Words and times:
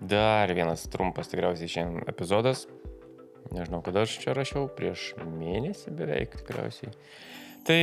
Dar 0.00 0.52
vienas 0.54 0.84
trumpas 0.92 1.30
tikriausiai 1.30 1.70
šiandien 1.72 2.08
epizodas. 2.10 2.66
Nežinau, 3.54 3.80
kada 3.84 4.04
aš 4.04 4.18
čia 4.20 4.34
rašiau, 4.36 4.68
prieš 4.76 5.14
mėnesį 5.24 5.94
beveik 5.96 6.36
tikriausiai. 6.42 6.92
Tai, 7.64 7.78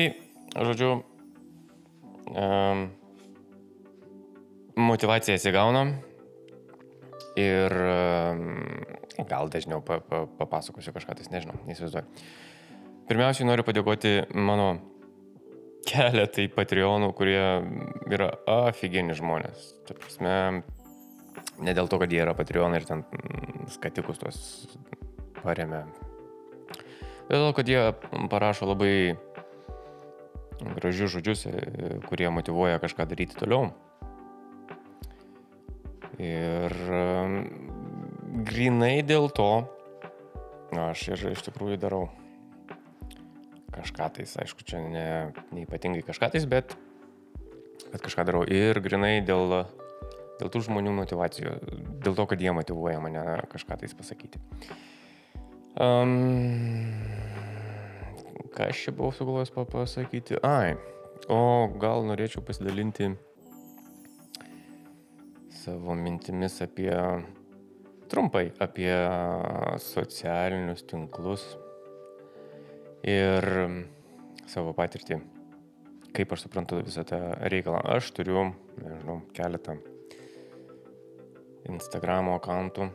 žodžiu, 0.53 0.91
um, 2.29 2.83
motivacija 4.77 5.39
įsigauna 5.39 5.85
ir 7.39 7.75
um, 7.81 8.43
gal 9.27 9.49
dažniau 9.51 9.81
pa, 9.85 9.99
pa, 10.03 10.25
papasakosiu 10.39 10.93
kažką, 10.95 11.17
tai 11.17 11.31
nežinau, 11.33 11.57
neįsivaizduoju. 11.67 12.27
Pirmiausiai 13.09 13.47
noriu 13.47 13.65
padėkoti 13.65 14.13
mano 14.33 14.69
keletai 15.85 16.47
Patreonų, 16.53 17.11
kurie 17.17 17.41
yra 18.13 18.31
afigeni 18.49 19.13
žmonės. 19.17 19.67
Tai 19.85 19.97
prasme, 19.99 20.37
ne 21.63 21.75
dėl 21.75 21.89
to, 21.91 21.99
kad 22.01 22.11
jie 22.11 22.21
yra 22.23 22.35
Patreonai 22.37 22.81
ir 22.81 22.87
ten 22.87 23.03
mm, 23.05 23.69
skatikus 23.75 24.19
tuos 24.21 24.39
paremė. 25.41 25.85
Dėl 27.29 27.47
to, 27.47 27.53
kad 27.57 27.69
jie 27.69 27.81
parašo 28.31 28.69
labai 28.69 29.15
gražius 30.75 31.15
žodžius, 31.15 31.45
e, 31.49 31.99
kurie 32.05 32.29
motivuoja 32.31 32.81
kažką 32.83 33.07
daryti 33.09 33.37
toliau. 33.39 33.71
Ir 36.21 36.75
mm, 36.75 37.39
grinai 38.47 38.99
dėl 39.05 39.29
to 39.33 39.49
aš 40.75 41.07
ir 41.13 41.21
iš 41.31 41.43
tikrųjų 41.45 41.77
darau 41.79 42.05
kažką 43.75 44.07
tais, 44.17 44.35
aišku, 44.39 44.63
čia 44.67 44.79
ne, 44.83 45.07
neipatingai 45.55 46.03
kažką 46.05 46.31
tais, 46.33 46.47
bet, 46.47 46.75
bet 47.91 48.03
kažką 48.03 48.25
darau. 48.27 48.43
Ir 48.47 48.79
grinai 48.83 49.19
dėl, 49.25 49.65
dėl 50.39 50.51
tų 50.51 50.65
žmonių 50.67 50.93
motivacijų, 50.99 51.53
dėl 52.03 52.17
to, 52.17 52.25
kad 52.31 52.41
jie 52.41 52.51
motivuoja 52.55 52.99
mane 53.03 53.23
kažką 53.51 53.79
tais 53.81 53.95
pasakyti. 53.95 54.41
Um, 55.75 56.91
ką 58.55 58.69
aš 58.71 58.85
čia 58.85 58.95
buvau 58.95 59.11
sugalvojęs 59.15 59.51
papasakyti? 59.55 60.39
Ai, 60.47 60.75
o 61.31 61.67
gal 61.81 62.05
norėčiau 62.07 62.43
pasidalinti 62.45 63.13
savo 65.65 65.95
mintimis 65.99 66.59
apie, 66.63 66.93
trumpai, 68.11 68.51
apie 68.61 68.93
socialinius 69.81 70.85
tinklus 70.87 71.43
ir 73.03 73.49
savo 74.47 74.75
patirtį, 74.77 75.19
kaip 76.15 76.31
aš 76.31 76.45
suprantu 76.45 76.79
visą 76.85 77.03
tą 77.07 77.19
reikalą. 77.49 77.81
Aš 77.97 78.13
turiu, 78.15 78.51
nežinau, 78.79 79.19
keletą 79.35 79.79
Instagramo 81.71 82.35
akantų 82.37 82.89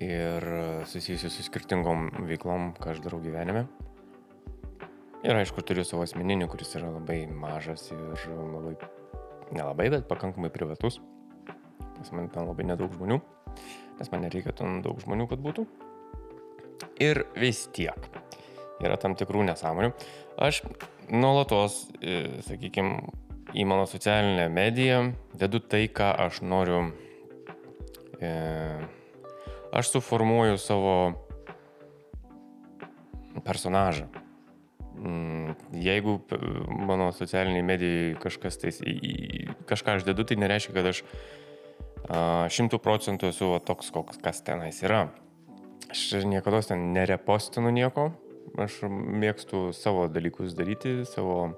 ir 0.00 0.46
susijusiu 0.88 1.28
su 1.32 1.44
skirtingom 1.44 2.08
veiklom, 2.28 2.70
ką 2.80 2.94
aš 2.94 3.02
darau 3.04 3.20
gyvenime. 3.20 3.66
Ir 5.20 5.36
aišku, 5.36 5.60
turiu 5.66 5.84
savo 5.84 6.06
asmeninį, 6.06 6.46
kuris 6.48 6.72
yra 6.78 6.88
labai 6.94 7.26
mažas 7.28 7.90
ir 7.92 8.00
labai, 8.40 8.72
nelabai, 9.52 9.90
bet 9.92 10.08
pakankamai 10.08 10.48
privatus. 10.54 11.00
Pas 11.98 12.08
man 12.16 12.30
ten 12.32 12.48
labai 12.48 12.64
nedaug 12.64 12.94
žmonių, 12.96 13.18
nes 13.98 14.12
man 14.12 14.24
nereikia 14.24 14.54
ten 14.56 14.80
daug 14.80 14.96
žmonių, 15.04 15.28
kad 15.28 15.42
būtų. 15.44 15.66
Ir 17.04 17.26
vis 17.36 17.66
tiek 17.76 18.08
yra 18.80 18.96
tam 18.96 19.12
tikrų 19.20 19.44
nesąmonių. 19.50 19.92
Aš 20.40 20.62
nuolatos, 21.12 21.82
sakykime, 22.46 23.02
į 23.54 23.66
mano 23.66 23.86
socialinę 23.90 24.48
mediją 24.52 25.00
dedu 25.38 25.60
tai, 25.60 25.86
ką 25.88 26.12
aš 26.26 26.40
noriu. 26.46 26.90
E, 28.20 28.30
aš 29.72 29.92
suformuoju 29.94 30.58
savo 30.60 30.94
personažą. 33.46 34.08
Mm, 35.00 35.54
jeigu 35.80 36.18
mano 36.68 37.08
socialiniai 37.16 37.64
medijai 37.64 38.16
kažkas 38.20 38.58
tais, 38.60 38.80
kažką 39.70 39.98
aš 39.98 40.08
dedu, 40.08 40.26
tai 40.28 40.36
nereiškia, 40.42 40.74
kad 40.76 40.90
aš 40.92 41.04
šimtų 42.56 42.80
procentų 42.82 43.30
esu 43.30 43.52
toks, 43.64 43.92
koks 43.94 44.18
kas 44.20 44.42
tenais 44.44 44.82
yra. 44.82 45.06
Aš 45.90 46.24
niekada 46.26 46.60
ten 46.66 46.90
nerepostinu 46.94 47.70
nieko, 47.74 48.10
Aš 48.58 48.80
mėgstu 48.90 49.70
savo 49.76 50.08
dalykus 50.10 50.56
daryti, 50.58 51.04
savo, 51.06 51.52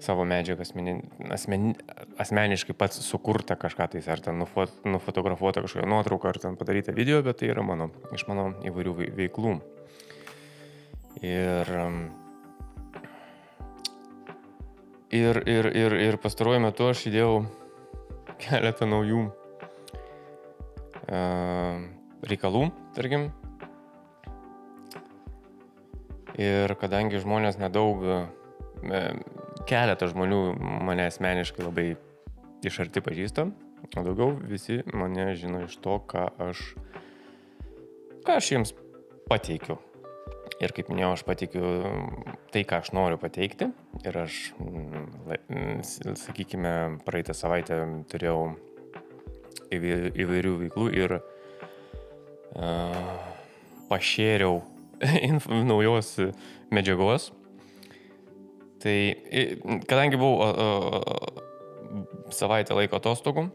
savo 0.00 0.24
medžiagą 0.28 0.64
asmeni, 0.64 0.94
asmeni, 1.32 1.74
asmeniškai 2.20 2.74
pats 2.76 3.00
sukurtą 3.04 3.56
kažką 3.60 3.86
tais, 3.94 4.08
ar 4.08 4.20
ten 4.24 4.38
nufot, 4.40 4.72
nufotografuotą 4.84 5.64
kažkokią 5.64 5.88
nuotrauką, 5.90 6.28
ar 6.32 6.38
ten 6.42 6.56
padarytą 6.60 6.94
video, 6.96 7.22
bet 7.26 7.40
tai 7.40 7.50
yra 7.52 7.62
mano, 7.66 7.90
iš 8.16 8.26
mano 8.30 8.44
įvairių 8.66 8.92
veiklų. 9.18 9.52
Ir, 11.20 11.66
ir, 15.10 15.42
ir, 15.44 15.70
ir, 15.84 15.98
ir 16.08 16.20
pastaruoju 16.22 16.60
metu 16.64 16.88
aš 16.88 17.06
įdėjau 17.10 17.34
keletą 18.40 18.88
naujų 18.88 19.26
uh, 21.10 21.76
reikalų, 22.30 22.70
tarkim, 22.96 23.28
Ir 26.40 26.72
kadangi 26.80 27.18
žmonės 27.20 27.58
nedaug, 27.60 28.00
e, 28.00 29.00
keletas 29.70 30.14
žmonių 30.14 30.40
mane 30.86 31.06
asmeniškai 31.08 31.66
labai 31.66 31.88
iš 32.66 32.80
arti 32.84 33.02
pažįsta, 33.04 33.46
o 33.96 34.02
daugiau 34.04 34.34
visi 34.50 34.80
mane 34.92 35.30
žino 35.38 35.64
iš 35.66 35.78
to, 35.84 36.00
ką 36.10 36.26
aš, 36.50 36.64
ką 38.26 38.36
aš 38.40 38.50
jiems 38.54 38.74
pateikiu. 39.30 39.78
Ir 40.60 40.74
kaip 40.76 40.90
minėjau, 40.92 41.14
aš 41.16 41.22
pateikiu 41.24 41.68
tai, 42.52 42.66
ką 42.68 42.82
aš 42.82 42.90
noriu 42.92 43.16
pateikti. 43.20 43.70
Ir 44.04 44.18
aš, 44.20 44.40
sakykime, 46.20 46.72
praeitą 47.06 47.32
savaitę 47.36 47.78
turėjau 48.12 48.50
įvairių 49.72 50.52
veiklų 50.66 50.86
ir 50.98 51.16
uh, 51.16 51.22
pašėriau 53.88 54.60
naujos 55.72 56.16
medžiagos. 56.74 57.30
Tai 58.80 58.96
kadangi 59.88 60.16
buvau 60.16 60.40
uh, 60.40 61.00
uh, 61.00 61.40
savaitę 62.32 62.76
laiko 62.76 62.96
atostogų 63.00 63.48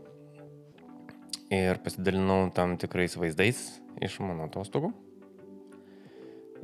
ir 1.53 1.79
pasidalinau 1.83 2.49
tam 2.53 2.75
tikrais 2.81 3.15
vaizdais 3.17 3.61
iš 4.03 4.19
mano 4.21 4.47
atostogų. 4.49 4.91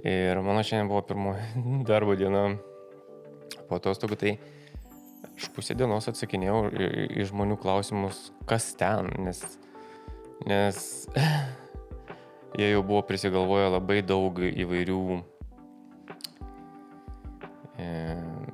Ir 0.01 0.39
mano 0.41 0.63
šiandien 0.66 0.89
buvo 0.89 1.03
pirmoji 1.05 1.63
darbo 1.89 2.16
diena 2.17 2.57
po 3.69 3.77
atostogų, 3.77 4.17
tai 4.17 4.35
aš 5.35 5.50
pusę 5.55 5.75
dienos 5.77 6.09
atsakinėjau 6.11 6.61
į 7.17 7.25
žmonių 7.29 7.57
klausimus, 7.61 8.29
kas 8.50 8.71
ten, 8.79 9.11
nes, 9.25 9.41
nes 10.47 10.81
jie 12.59 12.71
jau 12.71 12.81
buvo 12.83 13.03
prisigalvoję 13.07 13.69
labai 13.75 14.01
daug 14.05 14.41
įvairių 14.50 15.01
e, 17.77 17.88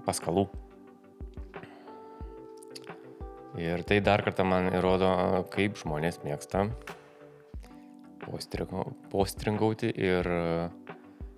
paskalų. 0.07 0.47
Ir 3.57 3.81
tai 3.90 4.00
dar 4.06 4.22
kartą 4.25 4.45
man 4.45 4.69
įrodo, 4.69 5.09
kaip 5.53 5.79
žmonės 5.81 6.22
mėgsta 6.22 6.68
postringauti 9.12 9.90
ir 9.90 10.29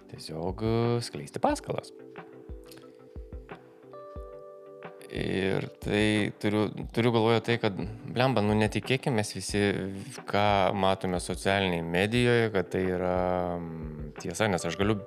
tiesiog 0.10 0.64
skleisti 1.06 1.42
paskalas. 1.42 1.94
Ir 5.10 5.66
tai 5.82 6.30
turiu, 6.38 6.68
turiu 6.94 7.12
galvoje 7.16 7.42
tai, 7.42 7.56
kad, 7.58 7.78
blemba, 8.14 8.44
nu 8.46 8.54
netikėkime 8.54 9.18
mes 9.18 9.32
visi, 9.34 9.62
ką 10.30 10.70
matome 10.78 11.18
socialinėje 11.24 11.86
medijoje, 11.88 12.52
kad 12.54 12.70
tai 12.76 12.84
yra 12.94 13.16
mm, 13.56 14.12
tiesa, 14.22 14.46
nes 14.54 14.68
aš 14.70 14.78
galiu, 14.78 15.00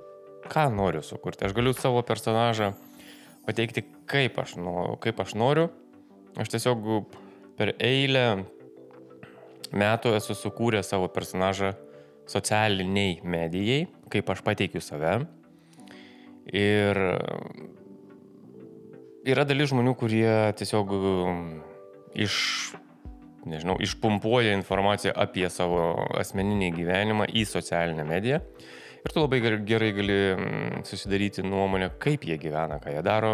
ką 0.51 0.65
noriu 0.75 0.99
sukurti. 1.07 1.47
Aš 1.47 1.55
galiu 1.55 1.71
savo 1.77 2.03
personažą 2.03 2.73
pateikti, 3.47 3.85
kaip 4.09 4.37
aš, 4.39 4.57
nu, 4.61 4.95
kaip 5.03 5.19
aš 5.23 5.35
noriu. 5.39 5.69
Aš 6.39 6.49
tiesiog 6.55 6.85
per 7.59 7.75
eilę 7.83 8.43
metų 9.73 10.15
esu 10.17 10.35
sukūręs 10.37 10.89
savo 10.89 11.09
personažą 11.13 11.73
socialiniai 12.29 13.19
medijai, 13.27 13.85
kaip 14.13 14.29
aš 14.33 14.43
pateikiu 14.45 14.81
save. 14.81 15.19
Ir 16.53 16.99
yra 19.23 19.45
dalis 19.47 19.71
žmonių, 19.71 19.93
kurie 19.99 20.27
tiesiog 20.59 20.93
um, 20.97 21.43
iš, 22.13 22.35
nežinau, 23.47 23.77
išpumpuoja 23.83 24.55
informaciją 24.57 25.15
apie 25.19 25.47
savo 25.51 25.93
asmeninį 26.19 26.73
gyvenimą 26.77 27.29
į 27.31 27.45
socialinę 27.47 28.05
mediją. 28.07 28.41
Ir 29.03 29.11
tu 29.11 29.19
labai 29.19 29.41
gerai 29.67 29.91
gali 29.91 30.17
mm, 30.31 30.83
susidaryti 30.87 31.43
nuomonę, 31.43 31.89
kaip 31.99 32.23
jie 32.23 32.37
gyvena, 32.39 32.79
ką 32.79 32.93
jie 32.93 33.01
daro 33.03 33.33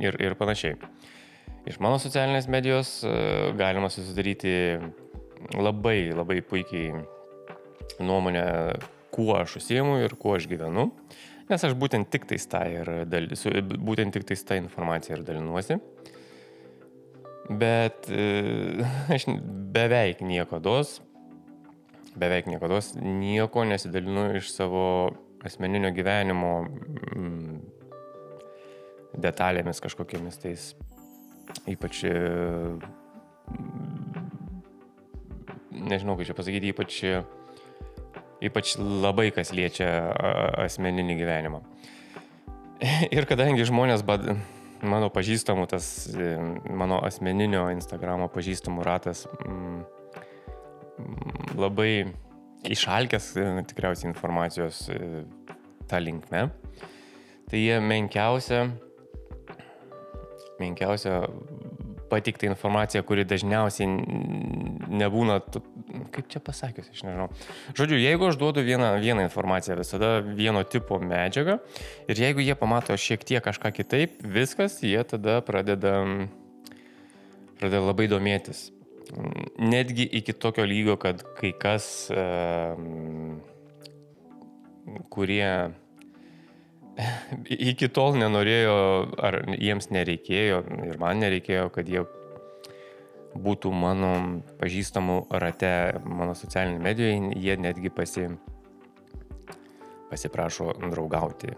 ir, 0.00 0.16
ir 0.16 0.36
panašiai. 0.40 0.78
Iš 1.68 1.76
mano 1.84 1.98
socialinės 2.02 2.48
medijos 2.50 2.94
e, 3.04 3.12
galima 3.58 3.90
susidaryti 3.92 4.54
labai, 5.60 6.14
labai 6.16 6.40
puikiai 6.42 7.04
nuomonę, 8.02 8.46
kuo 9.12 9.36
aš 9.36 9.58
užsiemu 9.60 10.00
ir 10.00 10.16
kuo 10.18 10.38
aš 10.38 10.48
gyvenu, 10.50 10.88
nes 11.50 11.68
aš 11.68 11.76
būtent 11.78 12.08
tik 12.10 12.24
tais 12.30 12.48
tą 12.48 12.64
dal, 13.12 13.28
su, 13.36 13.52
būtent 13.60 14.16
tik 14.16 14.24
tais 14.32 14.48
tą 14.48 14.56
informaciją 14.62 15.20
ir 15.20 15.26
dalinuosi. 15.28 15.76
Bet 17.52 18.08
e, 18.08 18.26
aš 19.14 19.28
beveik 19.76 20.24
nieko 20.24 20.62
dos, 20.62 21.02
beveik 22.18 22.48
nieko 22.50 22.68
dos, 22.70 22.92
nieko 22.98 23.64
nesidalinu 23.68 24.30
iš 24.38 24.52
savo 24.52 24.84
asmeninio 25.44 25.90
gyvenimo 25.94 26.52
mm, 27.16 27.60
detalėmis 29.22 29.82
kažkokiamis 29.82 30.40
tais, 30.42 30.66
ypač, 31.68 32.04
e, 32.08 32.16
nežinau, 35.72 36.16
kaip 36.16 36.28
čia 36.28 36.36
pasakyti, 36.38 36.72
ypač 36.72 37.00
ypač 38.42 38.74
labai 38.78 39.30
kas 39.34 39.52
liečia 39.54 39.88
asmeninį 40.64 41.16
gyvenimą. 41.20 41.62
Ir 43.16 43.26
kadangi 43.30 43.66
žmonės, 43.68 44.02
bad, 44.06 44.26
mano 44.82 45.10
pažįstamų, 45.14 45.68
tas 45.70 45.86
e, 46.10 46.34
mano 46.70 46.98
asmeninio 47.06 47.68
Instagramo 47.76 48.28
pažįstamų 48.32 48.86
ratas 48.86 49.26
m, 49.46 49.52
m, 49.52 50.01
labai 51.58 52.12
išalkęs 52.68 53.32
e, 53.36 53.46
tikriausiai 53.68 54.10
informacijos 54.10 54.86
e, 54.92 55.24
tą 55.90 56.00
linkme, 56.02 56.46
tai 57.50 57.62
jie 57.62 57.80
menkiausia, 57.82 58.66
menkiausia 60.62 61.22
patikta 62.12 62.46
informacija, 62.46 63.00
kuri 63.08 63.24
dažniausiai 63.24 63.88
nebūna, 64.92 65.38
kaip 66.12 66.28
čia 66.32 66.42
pasakius, 66.44 66.90
aš 66.92 67.04
nežinau. 67.06 67.30
Žodžiu, 67.78 67.96
jeigu 67.96 68.28
aš 68.28 68.36
duodu 68.40 68.64
vieną, 68.66 68.92
vieną 69.00 69.24
informaciją, 69.24 69.78
visada 69.80 70.12
vieno 70.20 70.60
tipo 70.68 71.00
medžiagą 71.00 71.56
ir 72.12 72.22
jeigu 72.26 72.44
jie 72.44 72.56
pamato 72.58 72.96
šiek 73.00 73.24
tiek 73.24 73.44
kažką 73.44 73.72
kitaip, 73.80 74.20
viskas, 74.36 74.82
jie 74.84 75.00
tada 75.08 75.40
pradeda, 75.46 75.96
pradeda 77.56 77.84
labai 77.88 78.10
domėtis. 78.12 78.68
Netgi 79.58 80.06
iki 80.18 80.32
tokio 80.32 80.64
lygio, 80.64 80.96
kad 80.96 81.20
kai 81.36 81.52
kas, 81.52 81.86
kurie 85.12 85.48
iki 87.72 87.88
tol 87.92 88.16
nenorėjo, 88.20 88.76
ar 89.20 89.38
jiems 89.52 89.90
nereikėjo 89.92 90.62
ir 90.88 91.00
man 91.02 91.20
nereikėjo, 91.24 91.68
kad 91.74 91.88
jie 91.88 92.04
būtų 93.32 93.72
mano 93.72 94.12
pažįstamų 94.60 95.18
rate 95.40 96.00
mano 96.04 96.36
socialinėje 96.36 96.84
medijoje, 96.84 97.20
jie 97.40 97.56
netgi 97.60 97.92
pasi, 97.92 98.26
pasiprašo 100.10 100.72
draugauti. 100.92 101.54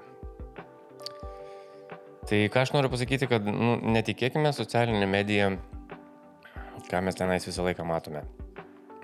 Tai 2.25 2.39
ką 2.49 2.62
aš 2.62 2.73
noriu 2.73 2.89
pasakyti, 2.89 3.29
kad 3.29 3.45
nu, 3.45 3.77
netikėkime 3.95 4.55
socialinę 4.56 5.06
mediją, 5.11 5.51
ką 6.91 7.01
mes 7.05 7.17
tenais 7.19 7.47
visą 7.47 7.65
laiką 7.67 7.87
matome. 7.89 8.25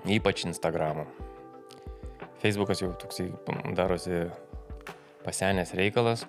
Ypač 0.05 0.45
Instagramą. 0.45 1.05
Facebookas 2.41 2.81
jau 2.81 2.91
toksai 2.97 3.29
darosi 3.77 4.23
pasenęs 5.21 5.75
reikalas 5.77 6.25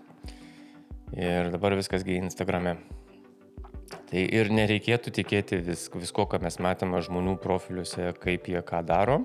ir 1.17 1.49
dabar 1.53 1.77
viskasgi 1.79 2.19
Instagrame. 2.21 2.77
Tai 4.13 4.21
ir 4.21 4.51
nereikėtų 4.53 5.13
tikėti 5.17 5.59
vis, 5.65 5.87
visko, 5.93 6.27
ką 6.29 6.41
mes 6.45 6.59
matome 6.61 7.01
žmonių 7.05 7.39
profiliuose, 7.41 8.11
kaip 8.21 8.49
jie 8.49 8.61
ką 8.65 8.83
daro, 8.85 9.23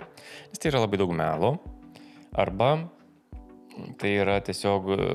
nes 0.48 0.62
tai 0.64 0.72
yra 0.72 0.84
labai 0.84 1.00
daug 1.02 1.12
melo. 1.16 1.58
Arba 2.32 2.72
tai 4.00 4.14
yra 4.22 4.38
tiesiog 4.44 4.92
e, 4.96 5.08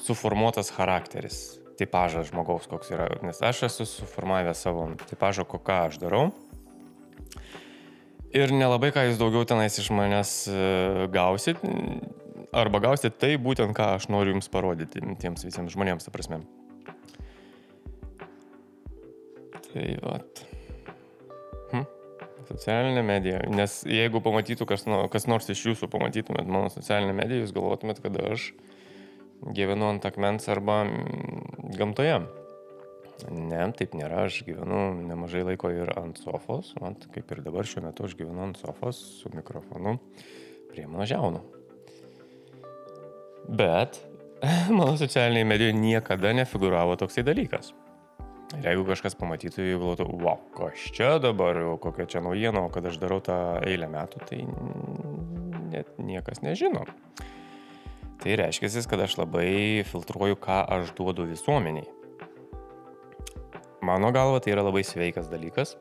suformuotas 0.00 0.72
charakteris, 0.72 1.40
tipažas 1.80 2.30
žmogaus, 2.30 2.68
koks 2.70 2.92
yra. 2.96 3.08
Nes 3.24 3.40
aš 3.44 3.66
esu 3.68 3.88
suformavęs 3.88 4.64
savo 4.66 4.88
tipažą, 5.08 5.46
ką 5.48 5.82
aš 5.88 6.00
darau. 6.02 6.30
Ir 8.30 8.52
nelabai 8.54 8.92
ką 8.94 9.08
jūs 9.08 9.18
daugiau 9.18 9.42
tenais 9.48 9.74
iš 9.82 9.88
manęs 9.90 10.32
e, 10.46 10.58
gausit, 11.10 11.58
arba 12.54 12.80
gausite 12.82 13.10
tai 13.10 13.34
būtent, 13.42 13.74
ką 13.74 13.94
aš 13.96 14.06
noriu 14.12 14.36
jums 14.36 14.50
parodyti 14.52 15.02
tiems 15.22 15.42
visiems 15.46 15.74
žmonėms, 15.74 16.06
ta 16.06 16.14
prasme. 16.14 16.40
Tai 19.70 19.86
vat. 20.02 20.42
Hm. 21.70 21.86
Socialinė 22.50 23.04
medija. 23.06 23.42
Nes 23.50 23.80
jeigu 23.86 24.22
pamatytų 24.22 24.66
kas, 24.66 24.86
nu, 24.90 25.02
kas 25.12 25.28
nors 25.30 25.50
iš 25.50 25.64
jūsų, 25.68 25.90
pamatytumėt 25.92 26.50
mano 26.50 26.70
socialinę 26.74 27.14
mediją, 27.14 27.44
jūs 27.44 27.54
galvotumėt, 27.54 28.02
kad 28.02 28.18
aš 28.30 28.50
gyvenu 29.56 29.90
ant 29.90 30.06
akmens 30.06 30.50
arba 30.52 30.82
mm, 30.86 31.74
gamtoje. 31.78 32.18
Ne, 33.28 33.62
taip 33.76 33.92
nėra, 33.98 34.24
aš 34.28 34.40
gyvenu 34.46 34.80
nemažai 35.04 35.42
laiko 35.44 35.70
ir 35.74 35.90
ant 35.98 36.18
sofos, 36.22 36.72
ant, 36.80 37.04
kaip 37.14 37.32
ir 37.34 37.42
dabar 37.44 37.68
šiuo 37.68 37.84
metu 37.84 38.06
aš 38.06 38.16
gyvenu 38.18 38.46
ant 38.46 38.60
sofos 38.60 39.00
su 39.20 39.32
mikrofonu 39.34 39.98
prie 40.70 40.86
mano 40.88 41.06
žiaunų. 41.08 41.42
Bet 43.60 44.00
mano 44.78 44.96
socialinėje 45.00 45.50
medijoje 45.52 45.76
niekada 45.76 46.32
nefiguravo 46.36 46.96
toksai 47.00 47.26
dalykas. 47.26 47.74
Ir 48.58 48.64
jeigu 48.66 48.82
kažkas 48.88 49.14
pamatytų, 49.14 49.62
jeigu 49.62 49.84
galvotų, 49.84 50.06
wow, 50.24 50.40
kas 50.56 50.88
čia 50.96 51.12
dabar, 51.22 51.60
kokia 51.82 52.08
čia 52.10 52.22
naujiena, 52.24 52.64
o 52.66 52.72
kad 52.74 52.88
aš 52.90 52.98
darau 52.98 53.20
tą 53.22 53.36
eilę 53.62 53.86
metų, 53.92 54.24
tai 54.26 54.40
net 55.70 55.92
niekas 56.02 56.42
nežino. 56.42 56.82
Tai 58.20 58.34
reiškia, 58.36 58.72
kad 58.90 59.06
aš 59.06 59.16
labai 59.20 59.86
filtruoju, 59.86 60.36
ką 60.42 60.64
aš 60.66 60.90
duodu 60.98 61.28
visuomeniai. 61.30 61.99
Mano 63.86 64.10
galva 64.12 64.40
tai 64.40 64.54
yra 64.54 64.64
labai 64.66 64.82
sveikas 64.84 65.30
dalykas. 65.32 65.76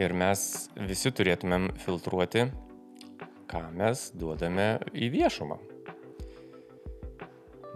Ir 0.00 0.14
mes 0.16 0.70
visi 0.88 1.10
turėtumėm 1.12 1.72
filtruoti, 1.82 2.46
ką 3.50 3.66
mes 3.74 4.08
duodame 4.16 4.78
į 4.94 5.10
viešumą 5.12 5.58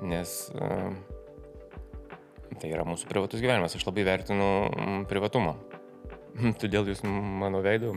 nes 0.04 0.32
uh, 0.54 0.92
tai 2.60 2.70
yra 2.72 2.84
mūsų 2.86 3.08
privatus 3.10 3.42
gyvenimas. 3.42 3.74
Aš 3.76 3.86
labai 3.88 4.04
vertinu 4.06 4.48
privatumą. 5.10 5.56
Todėl 6.60 6.90
jūs 6.90 7.04
mano 7.06 7.62
veidų 7.64 7.94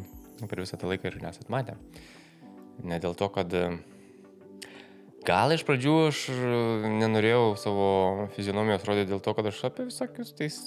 per 0.47 0.61
visą 0.61 0.79
tą 0.79 0.89
laiką 0.91 1.09
ir 1.09 1.21
nesat 1.23 1.51
matę. 1.53 1.77
Ne 2.85 2.99
dėl 3.01 3.17
to, 3.17 3.29
kad 3.33 3.53
uh, 3.57 3.77
gal 5.27 5.51
iš 5.55 5.65
pradžių 5.67 5.95
aš 6.07 6.21
nenorėjau 7.01 7.57
savo 7.59 7.89
fizionomijos 8.35 8.85
rodyti 8.87 9.11
dėl 9.11 9.21
to, 9.23 9.33
kad 9.35 9.49
aš 9.49 9.59
apie 9.69 9.87
visokius 9.89 10.31
tais 10.37 10.59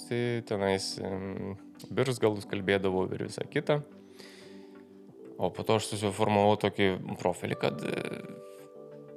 tenais 0.49 0.93
um, 1.01 1.55
biržus 1.89 2.21
galus 2.21 2.47
kalbėdavau 2.49 3.07
ir 3.09 3.25
visą 3.25 3.47
kitą. 3.49 3.81
O 5.41 5.49
po 5.49 5.65
to 5.65 5.79
aš 5.79 5.89
susiformavau 5.89 6.59
tokį 6.61 6.91
profilį, 7.17 7.57
kad 7.63 7.81
uh, 7.81 8.41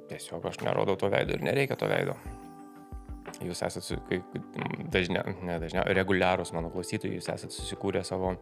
tiesiog 0.09 0.45
aš 0.49 0.61
nerodau 0.65 0.97
to 0.99 1.09
veido 1.13 1.35
ir 1.35 1.45
nereikia 1.45 1.77
to 1.79 1.89
veido. 1.89 2.15
Jūs 3.43 3.61
esate, 3.67 3.97
dažnia, 4.93 5.25
ne 5.43 5.57
dažnia, 5.59 5.83
reguliarūs 5.97 6.53
mano 6.55 6.69
klausytojai, 6.71 7.17
jūs 7.17 7.27
esate 7.33 7.51
susikūrę 7.51 8.03
savo 8.07 8.35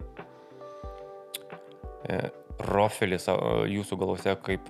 e, 2.05 2.19
profilį 2.59 3.19
savo, 3.21 3.63
jūsų 3.69 3.97
galvose, 4.03 4.35
kaip 4.45 4.69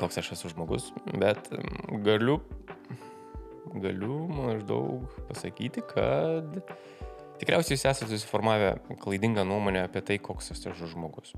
koks 0.00 0.18
aš 0.20 0.32
esu 0.36 0.50
žmogus, 0.52 0.90
bet 1.20 1.50
galiu, 2.06 2.38
galiu 3.74 4.24
maždaug 4.32 5.04
pasakyti, 5.28 5.84
kad 5.94 6.58
tikriausiai 7.40 7.76
jūs 7.76 7.86
esate 7.90 8.10
susiformavę 8.10 8.76
klaidingą 9.02 9.46
nuomonę 9.48 9.84
apie 9.88 10.04
tai, 10.06 10.18
koks 10.22 10.52
esu 10.54 10.74
žmogus. 10.92 11.34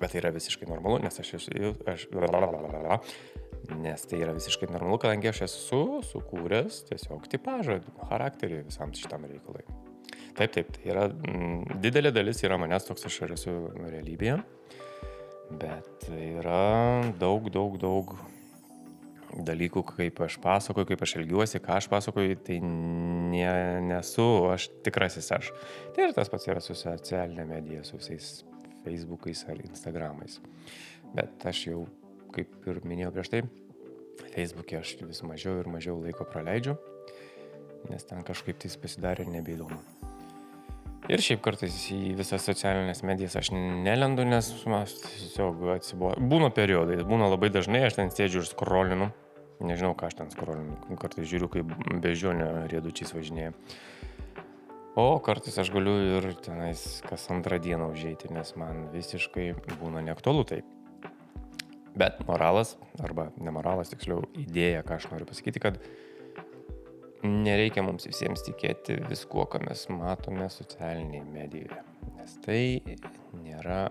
Bet 0.00 0.10
tai 0.10 0.22
yra 0.22 0.32
visiškai 0.34 0.66
normalu, 0.66 0.98
nes 1.04 1.20
aš 1.22 1.36
esu, 1.38 1.72
aš, 1.86 2.08
Nes 3.78 4.02
tai 4.10 4.18
yra 4.18 4.32
visiškai 4.34 4.66
normalu, 4.72 4.98
kadangi 5.04 5.30
aš 5.30 5.44
esu 5.46 6.00
sukūręs 6.08 6.80
tiesiog 6.88 7.28
tipažą, 7.30 7.78
charakterį 8.08 8.64
visam 8.66 8.90
šitam 8.98 9.28
reikalui. 9.30 9.62
Taip, 10.34 10.50
taip, 10.54 10.72
tai 10.74 10.88
yra 10.90 11.04
m, 11.12 11.28
mm, 11.28 11.78
didelė 11.84 12.10
dalis 12.14 12.42
yra 12.42 12.56
manęs 12.60 12.88
toks 12.88 13.06
aš 13.06 13.20
esu 13.36 13.54
realybėje, 13.76 14.40
bet 15.60 16.06
yra 16.12 17.02
daug, 17.20 17.48
daug, 17.52 17.78
daug 17.80 18.14
dalykų, 19.32 19.82
kaip 19.94 20.20
aš 20.26 20.36
pasakoju, 20.42 20.88
kaip 20.90 21.04
aš 21.04 21.16
elgiuosi, 21.20 21.60
ką 21.62 21.78
aš 21.78 21.88
pasakoju, 21.92 22.36
tai 22.46 22.58
ne, 22.62 23.48
nesu 23.88 24.26
aš 24.52 24.68
tikrasis 24.84 25.30
aš. 25.32 25.50
Tai 25.96 26.08
ir 26.08 26.14
tas 26.16 26.30
pats 26.32 26.48
yra 26.50 26.60
su 26.64 26.76
socialinė 26.76 27.46
medija, 27.48 27.84
su 27.86 27.96
visais 28.00 28.42
Facebookais 28.84 29.44
ar 29.48 29.60
Instagramais. 29.64 30.38
Bet 31.16 31.48
aš 31.48 31.66
jau 31.70 31.82
kaip 32.32 32.68
ir 32.68 32.80
minėjau 32.88 33.12
prieš 33.16 33.32
tai, 33.32 33.42
Facebook'e 34.32 34.80
aš 34.80 34.96
vis 35.04 35.22
mažiau 35.26 35.60
ir 35.60 35.68
mažiau 35.72 35.98
laiko 36.00 36.26
praleidžiu, 36.28 36.76
nes 37.90 38.08
ten 38.08 38.24
kažkaip 38.26 38.60
tais 38.62 38.78
pasidarė 38.80 39.28
nebeįdomu. 39.28 40.01
Ir 41.10 41.18
šiaip 41.18 41.40
kartais 41.42 41.74
į 41.90 42.12
visas 42.14 42.44
socialinės 42.46 43.02
medijas 43.02 43.34
aš 43.40 43.50
nelendu, 43.54 44.22
nes 44.28 44.52
aš 44.78 44.92
tiesiog 45.02 45.64
atsibuoju. 45.74 46.22
Būna 46.30 46.52
periodai, 46.54 47.00
būna 47.06 47.26
labai 47.32 47.50
dažnai, 47.50 47.80
aš 47.88 47.98
ten 47.98 48.12
sėdžiu 48.14 48.44
ir 48.44 48.46
skrolinu. 48.46 49.10
Nežinau, 49.62 49.96
ką 49.98 50.10
aš 50.10 50.20
ten 50.20 50.30
skrolinu. 50.30 50.76
Kartais 51.00 51.26
žiūriu, 51.30 51.48
kaip 51.50 51.74
bežionio 52.02 52.68
riedučiais 52.70 53.14
važinėja. 53.14 53.50
O 54.98 55.06
kartais 55.24 55.58
aš 55.58 55.72
galiu 55.74 55.94
ir 56.18 56.28
tenais 56.44 56.84
kas 57.06 57.26
antrą 57.34 57.58
dieną 57.62 57.90
užėjti, 57.94 58.30
nes 58.36 58.54
man 58.60 58.86
visiškai 58.94 59.46
būna 59.80 60.02
neaktualu 60.06 60.46
tai. 60.46 60.60
Bet 61.98 62.22
moralas, 62.28 62.76
arba 63.02 63.30
nemoralas, 63.40 63.90
tiksliau, 63.92 64.22
idėja, 64.38 64.84
ką 64.86 65.00
aš 65.00 65.10
noriu 65.10 65.26
pasakyti, 65.28 65.60
kad 65.64 65.80
nereikia 67.22 67.84
mums 67.86 68.06
visiems 68.08 68.44
tikėti 68.46 68.98
viskuo, 69.08 69.46
ką 69.50 69.62
mes 69.66 69.86
matome 69.92 70.48
socialinėje 70.50 71.24
medijoje, 71.30 71.82
nes 72.16 72.38
tai 72.44 72.62
nėra 73.42 73.84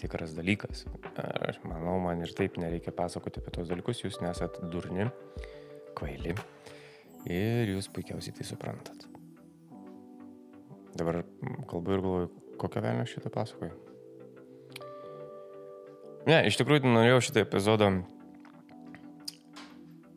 tikras 0.00 0.34
dalykas. 0.36 0.84
Aš 1.48 1.60
manau, 1.64 1.98
man 2.02 2.22
ir 2.24 2.32
taip 2.36 2.58
nereikia 2.60 2.94
pasakoti 2.96 3.40
apie 3.40 3.54
tos 3.54 3.70
dalykus, 3.70 4.02
jūs 4.04 4.20
nesat 4.24 4.58
durni, 4.72 5.08
kvaili 5.96 6.36
ir 7.26 7.72
jūs 7.74 7.88
puikiausiai 7.92 8.36
tai 8.36 8.46
suprantat. 8.46 9.06
Dabar 10.96 11.22
kalbu 11.68 11.92
ir 11.92 12.04
galvoju, 12.04 12.28
kokią 12.60 12.82
velnę 12.84 13.06
šitą 13.08 13.32
pasakoju. 13.32 13.74
Ne, 16.26 16.40
iš 16.48 16.56
tikrųjų 16.58 16.88
norėjau 16.90 17.20
šitą 17.28 17.42
epizodą 17.44 17.90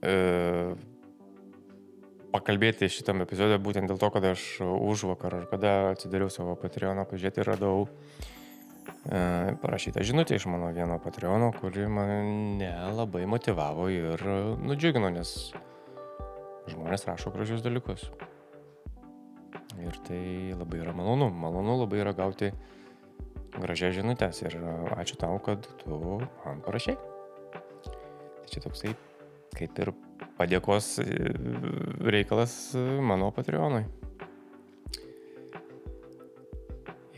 e, 0.01 0.13
pakalbėti 2.33 2.89
šitam 2.91 3.23
epizodė 3.25 3.59
būtent 3.61 3.89
dėl 3.89 3.99
to, 4.01 4.09
kad 4.13 4.25
aš 4.31 4.45
už 4.63 5.07
vakar 5.13 5.39
ar 5.41 5.45
kada 5.51 5.73
atsidariau 5.93 6.31
savo 6.33 6.55
Patreoną, 6.59 7.05
pažiūrėti 7.09 7.41
ir 7.41 7.49
radau 7.49 7.85
e, 7.85 9.55
parašytą 9.61 10.03
žinutę 10.05 10.37
iš 10.37 10.47
mano 10.51 10.71
vieno 10.75 10.99
Patreono, 11.03 11.51
kuri 11.57 11.87
mane 11.89 12.71
labai 12.97 13.25
motivavo 13.29 13.89
ir 13.93 14.23
nudžiugino, 14.61 15.11
nes 15.13 15.51
žmonės 16.69 17.07
rašo 17.09 17.33
gražius 17.33 17.63
dalykus. 17.65 18.09
Ir 19.79 19.95
tai 20.05 20.21
labai 20.57 20.81
yra 20.83 20.93
malonu. 20.93 21.29
Malonu 21.31 21.79
labai 21.83 22.01
yra 22.03 22.13
gauti 22.17 22.51
gražias 23.55 23.95
žinutės 23.97 24.43
ir 24.43 24.57
ačiū 24.97 25.17
tau, 25.19 25.39
kad 25.43 25.65
tu 25.81 26.19
man 26.43 26.61
parašiai. 26.65 26.99
Tai 27.85 28.49
čia 28.51 28.63
toksai 28.65 28.93
kaip 29.55 29.81
ir 29.81 29.93
padėkos 30.39 30.97
e, 31.03 31.05
reikalas 32.07 32.55
e, 32.77 32.83
mano 33.03 33.29
Patreonui. 33.35 33.83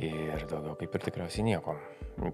Ir 0.02 0.46
daugiau 0.50 0.74
kaip 0.80 0.96
ir 0.98 1.04
tikriausiai 1.06 1.46
nieko. 1.46 1.76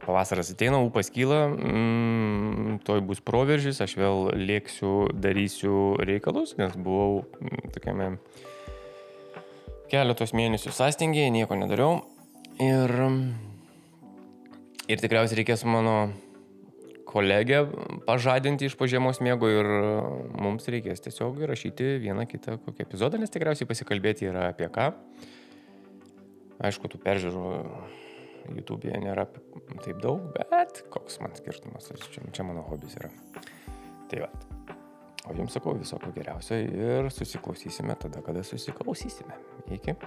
Pavasaras 0.03 0.49
ateina, 0.51 0.79
upas 0.83 1.11
kyla, 1.13 1.45
mm, 1.51 2.77
toj 2.87 3.03
bus 3.07 3.19
proveržys, 3.23 3.81
aš 3.83 3.93
vėl 3.99 4.31
lėksiu, 4.35 5.09
darysiu 5.13 5.97
reikalus, 6.07 6.55
nes 6.59 6.75
buvau 6.75 7.25
mm, 7.39 7.73
tokiame 7.75 8.09
keletos 9.91 10.33
mėnesių 10.35 10.73
sąstingėje, 10.75 11.31
nieko 11.35 11.59
nedariau. 11.59 12.01
Ir, 12.63 12.91
ir 14.89 15.03
tikriausiai 15.03 15.43
reikės 15.43 15.63
mano 15.67 15.97
kolegę 17.17 17.63
pažadinti 18.05 18.69
iš 18.69 18.75
pažiemos 18.77 19.21
miego 19.25 19.49
ir 19.49 19.65
e, 19.65 19.85
mums 20.43 20.67
reikės 20.69 21.01
tiesiog 21.05 21.41
įrašyti 21.45 21.95
vieną 22.03 22.27
kitą 22.29 22.59
kokį 22.65 22.85
epizodą, 22.85 23.21
nes 23.21 23.33
tikriausiai 23.33 23.69
pasikalbėti 23.69 24.29
yra 24.29 24.51
apie 24.51 24.69
ką. 24.73 24.91
Aišku, 26.67 26.89
tų 26.89 27.01
peržiūrų 27.01 27.47
YouTube'e 28.57 28.99
nėra 29.03 29.27
taip 29.83 29.97
daug, 30.03 30.29
bet 30.35 30.83
koks 30.93 31.19
man 31.23 31.35
skirtumas, 31.37 31.89
čia, 32.13 32.23
čia 32.33 32.45
mano 32.47 32.63
hobis 32.69 32.97
yra. 33.01 33.11
Tai 34.11 34.23
va. 34.23 34.31
O 35.27 35.35
jums 35.35 35.57
sakau 35.57 35.75
viso 35.75 35.99
ko 35.99 36.13
geriausio 36.15 36.61
ir 36.61 37.11
susiklausysime 37.11 37.97
tada, 37.99 38.23
kada 38.23 38.45
susiklausysime. 38.47 39.35
Iki. 39.75 39.97